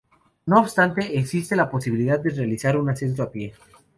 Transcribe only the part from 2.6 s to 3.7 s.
un ascenso a pie.